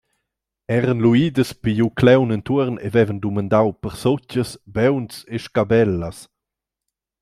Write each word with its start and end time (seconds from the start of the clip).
Eran 0.77 0.99
lu 1.03 1.11
idas 1.25 1.51
pigl 1.61 1.83
uclaun 1.87 2.33
entuorn 2.35 2.75
e 2.85 2.87
vevan 2.93 3.19
dumandau 3.23 3.69
per 3.81 3.93
sutgas, 4.01 4.49
bauns 4.75 5.15
e 5.35 5.37
scabellas. 5.43 6.17